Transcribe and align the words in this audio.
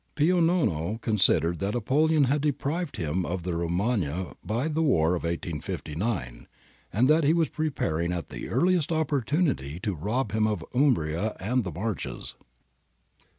Pio 0.15 0.39
Nono 0.39 0.97
considered 0.97 1.59
that 1.59 1.75
Napoleon 1.75 2.23
had 2.23 2.41
deprived 2.41 2.95
him 2.97 3.23
of 3.23 3.43
the 3.43 3.55
Romagna 3.55 4.33
by 4.43 4.67
the 4.67 4.81
war 4.81 5.09
of 5.09 5.21
1859, 5.21 6.47
and 6.91 7.07
that 7.07 7.23
he 7.23 7.35
was 7.35 7.49
preparing 7.49 8.11
at 8.11 8.29
the 8.29 8.49
earliest 8.49 8.91
opportunity 8.91 9.79
to 9.81 9.93
rob 9.93 10.31
him 10.31 10.47
of 10.47 10.65
Umbria 10.73 11.35
and 11.39 11.63
the 11.63 11.71
Marches. 11.71 12.33